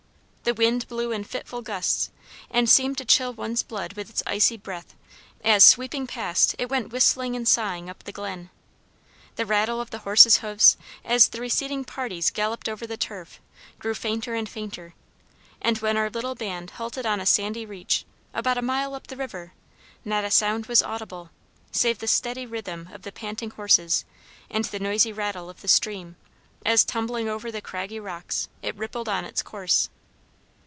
The 0.43 0.55
wind 0.55 0.85
blew 0.89 1.11
in 1.13 1.23
fitful 1.23 1.61
gusts, 1.61 2.09
and 2.49 2.67
seemed 2.69 2.97
to 2.97 3.05
chill 3.05 3.31
one's 3.31 3.61
blood 3.63 3.93
with 3.93 4.09
its 4.09 4.23
icy 4.27 4.57
breath, 4.57 4.95
as, 5.45 5.63
sweeping 5.63 6.07
past, 6.07 6.55
it 6.57 6.67
went 6.69 6.91
whistling 6.91 7.35
and 7.37 7.47
sighing 7.47 7.89
up 7.89 8.03
the 8.03 8.11
glen. 8.11 8.49
The 9.37 9.45
rattle 9.45 9.79
of 9.79 9.91
the 9.91 9.99
horses' 9.99 10.37
hoofs, 10.39 10.75
as 11.05 11.29
the 11.29 11.39
receding 11.39 11.85
parties 11.85 12.31
galloped 12.31 12.67
over 12.67 12.85
the 12.87 12.97
turf, 12.97 13.39
grew 13.79 13.93
fainter 13.93 14.33
and 14.33 14.49
fainter, 14.49 14.93
and 15.61 15.77
when 15.77 15.95
our 15.95 16.09
little 16.09 16.35
band 16.35 16.71
halted 16.71 17.05
on 17.05 17.21
a 17.21 17.25
sandy 17.25 17.65
reach, 17.65 18.03
about 18.33 18.57
a 18.57 18.63
mile 18.63 18.93
up 18.95 19.07
the 19.07 19.15
river, 19.15 19.53
not 20.03 20.25
a 20.25 20.31
sound 20.31 20.65
was 20.65 20.81
audible, 20.83 21.29
save 21.71 21.99
the 21.99 22.07
steady 22.07 22.45
rhythm 22.47 22.89
of 22.91 23.03
the 23.03 23.11
panting 23.13 23.51
horses 23.51 24.03
and 24.49 24.65
the 24.65 24.79
noisy 24.81 25.13
rattle 25.13 25.49
of 25.51 25.61
the 25.61 25.67
stream, 25.69 26.15
as, 26.65 26.83
tumbling 26.83 27.29
over 27.29 27.51
the 27.51 27.61
craggy 27.61 27.99
rocks, 28.01 28.49
it 28.63 28.75
rippled 28.75 29.07
on 29.07 29.23
its 29.23 29.41
course. 29.43 29.89